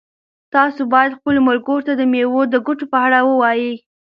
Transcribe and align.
تاسو 0.53 0.81
باید 0.93 1.17
خپلو 1.17 1.39
ملګرو 1.49 1.85
ته 1.87 1.91
د 1.95 2.01
مېوو 2.11 2.41
د 2.49 2.55
ګټو 2.67 2.85
په 2.91 2.97
اړه 3.05 3.19
ووایئ. 3.23 3.71